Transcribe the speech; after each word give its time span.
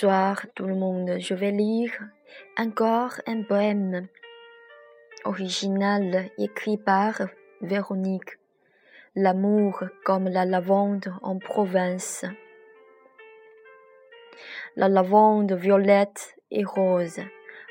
soir, 0.00 0.46
tout 0.54 0.64
le 0.64 0.76
monde, 0.76 1.16
je 1.18 1.34
vais 1.34 1.50
lire 1.50 1.92
encore 2.56 3.20
un 3.26 3.42
poème 3.42 4.08
original 5.26 6.30
écrit 6.38 6.78
par 6.78 7.20
Véronique. 7.60 8.38
L'amour 9.14 9.84
comme 10.06 10.26
la 10.26 10.46
lavande 10.46 11.12
en 11.20 11.38
province. 11.38 12.24
La 14.74 14.88
lavande 14.88 15.52
violette 15.52 16.34
et 16.50 16.64
rose. 16.64 17.20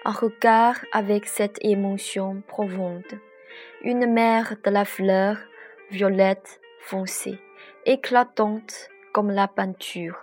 Un 0.06 0.12
regard 0.12 0.78
avec 0.92 1.26
cette 1.26 1.58
émotion 1.66 2.44
profonde. 2.48 3.14
Une 3.82 4.06
mer 4.06 4.56
de 4.64 4.70
la 4.70 4.86
fleur 4.86 5.38
violette 5.90 6.62
foncée, 6.82 7.40
éclatante 7.88 8.92
comme 9.14 9.32
la 9.32 9.48
peinture. 9.48 10.22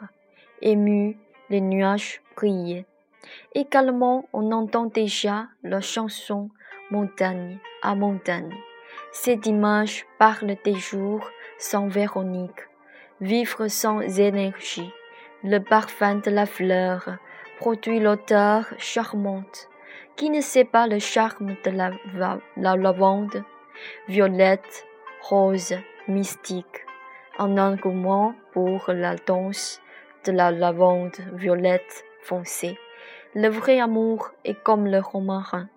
Ému, 0.63 1.19
les 1.51 1.61
nuages 1.61 2.23
brillent. 2.35 2.85
Également, 3.55 4.29
on 4.33 4.53
entend 4.53 4.87
déjà 4.87 5.49
la 5.63 5.81
chanson 5.81 6.51
montagne 6.91 7.59
à 7.83 7.95
montagne. 7.95 8.55
Cette 9.13 9.47
image 9.47 10.07
parle 10.19 10.57
des 10.65 10.75
jours 10.75 11.31
sans 11.59 11.89
Véronique, 11.89 12.69
vivre 13.21 13.69
sans 13.69 14.01
énergie. 14.01 14.93
Le 15.43 15.59
parfum 15.59 16.17
de 16.17 16.31
la 16.31 16.47
fleur 16.47 17.19
produit 17.59 18.01
l'odeur 18.01 18.67
charmante. 18.79 19.69
Qui 20.17 20.31
ne 20.31 20.41
sait 20.41 20.65
pas 20.65 20.87
le 20.87 20.99
charme 20.99 21.57
de 21.65 21.71
la, 21.71 21.91
la 22.57 22.77
lavande, 22.77 23.45
violette, 24.09 24.87
rose, 25.21 25.75
mystique, 26.09 26.87
un 27.39 27.59
engouement 27.59 28.35
pour 28.53 28.85
la 28.89 29.17
danse 29.17 29.81
la 30.29 30.51
lavande 30.51 31.17
violette 31.33 32.05
foncée. 32.23 32.79
Le 33.35 33.49
vrai 33.49 33.81
amour 33.81 34.31
est 34.45 34.61
comme 34.63 34.87
le 34.87 34.99
romarin. 34.99 35.69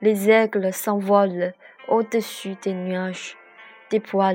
Les 0.00 0.30
aigles 0.30 0.72
s'envolent 0.72 1.52
au-dessus 1.88 2.54
des 2.62 2.74
nuages, 2.74 3.36
déploient 3.90 4.34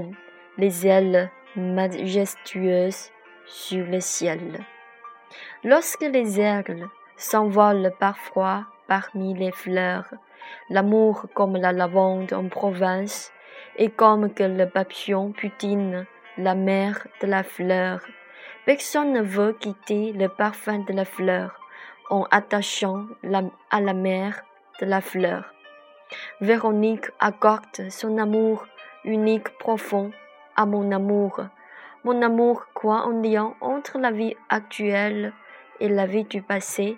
les 0.58 0.88
ailes 0.88 1.30
majestueuses 1.56 3.12
sur 3.46 3.86
le 3.86 4.00
ciel. 4.00 4.60
Lorsque 5.64 6.02
les 6.02 6.42
aigles 6.42 6.88
s'envolent 7.16 7.94
parfois 8.00 8.66
parmi 8.88 9.34
les 9.34 9.52
fleurs, 9.52 10.14
l'amour 10.70 11.28
comme 11.34 11.56
la 11.56 11.72
lavande 11.72 12.34
en 12.34 12.50
province, 12.50 13.32
est 13.78 13.90
comme 13.90 14.34
que 14.34 14.44
le 14.44 14.68
papillon 14.68 15.32
putine 15.32 16.06
la 16.38 16.56
mer 16.56 17.08
de 17.22 17.28
la 17.28 17.44
fleur. 17.44 18.02
Personne 18.66 19.12
ne 19.12 19.22
veut 19.22 19.54
quitter 19.60 20.14
le 20.14 20.30
parfum 20.30 20.80
de 20.80 20.94
la 20.94 21.04
fleur 21.04 21.60
en 22.10 22.26
attachant 22.32 23.08
à 23.70 23.82
la 23.82 23.94
mer 23.94 24.44
de 24.80 24.86
la 24.86 25.02
fleur. 25.02 25.54
Véronique 26.40 27.08
accorde 27.20 27.90
son 27.90 28.18
amour 28.18 28.66
unique 29.04 29.50
profond 29.58 30.12
à 30.56 30.66
mon 30.66 30.92
amour. 30.92 31.42
Mon 32.06 32.22
amour 32.22 32.66
croit 32.74 33.04
un 33.04 33.22
lien 33.22 33.54
entre 33.60 33.98
la 34.00 34.12
vie 34.12 34.36
actuelle 34.50 35.34
et 35.80 35.90
la 35.90 36.06
vie 36.06 36.24
du 36.24 36.42
passé. 36.42 36.98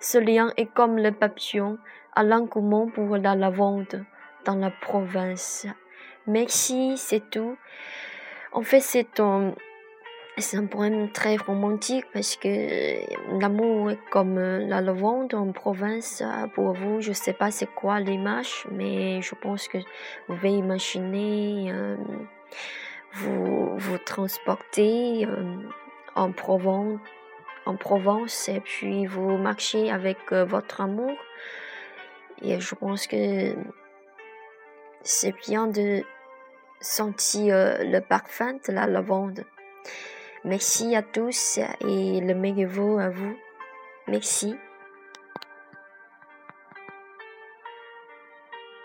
Ce 0.00 0.18
lien 0.18 0.52
est 0.56 0.72
comme 0.74 0.98
le 0.98 1.12
papillon 1.12 1.78
à 2.14 2.22
l'engouement 2.22 2.86
pour 2.86 3.16
la 3.16 3.34
lavande 3.34 4.04
dans 4.44 4.56
la 4.56 4.70
province. 4.70 5.66
Merci, 6.26 6.96
c'est 6.96 7.30
tout. 7.30 7.56
En 8.52 8.62
fait, 8.62 8.80
c'est 8.80 9.20
un 9.20 9.54
c'est 10.40 10.56
un 10.56 10.66
poème 10.66 11.10
très 11.10 11.36
romantique 11.36 12.04
parce 12.12 12.36
que 12.36 13.38
l'amour 13.40 13.90
est 13.90 13.98
comme 14.10 14.38
la 14.38 14.80
lavande 14.80 15.34
en 15.34 15.52
province. 15.52 16.22
Pour 16.54 16.72
vous, 16.72 17.00
je 17.00 17.10
ne 17.10 17.14
sais 17.14 17.32
pas 17.32 17.50
c'est 17.50 17.72
quoi 17.74 18.00
l'image, 18.00 18.66
mais 18.70 19.20
je 19.22 19.34
pense 19.34 19.68
que 19.68 19.78
vous 19.78 20.34
pouvez 20.36 20.50
imaginer 20.50 21.72
euh, 21.72 21.96
vous 23.12 23.76
vous 23.76 23.98
transporter 23.98 25.26
euh, 25.26 25.56
en 26.14 26.32
Provence, 26.32 27.00
en 27.66 27.76
Provence 27.76 28.48
et 28.48 28.60
puis 28.60 29.06
vous 29.06 29.38
marchez 29.38 29.90
avec 29.90 30.18
euh, 30.32 30.44
votre 30.44 30.80
amour. 30.80 31.16
Et 32.42 32.60
je 32.60 32.74
pense 32.74 33.06
que 33.06 33.56
c'est 35.02 35.34
bien 35.48 35.66
de 35.66 36.02
sentir 36.80 37.78
le 37.80 37.98
parfum 37.98 38.54
de 38.68 38.72
la 38.72 38.86
lavande. 38.86 39.44
Merci 40.44 40.94
à 40.94 41.02
tous 41.02 41.58
et 41.80 42.20
le 42.20 42.34
meilleur 42.34 43.00
à 43.00 43.10
vous. 43.10 43.36
Merci. 44.06 44.56